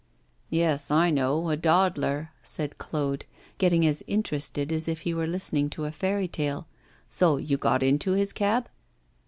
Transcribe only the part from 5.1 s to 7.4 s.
were listening to a fairy tale. 'So